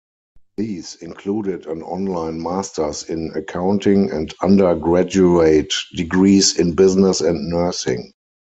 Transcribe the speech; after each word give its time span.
These 0.57 0.95
included 0.95 1.67
an 1.67 1.83
online 1.83 2.41
masters 2.41 3.03
in 3.03 3.31
accounting 3.35 4.09
and 4.09 4.33
undergraduate 4.41 5.71
degrees 5.95 6.57
in 6.57 6.73
business 6.73 7.21
and 7.21 7.51
nursing. 7.51 8.11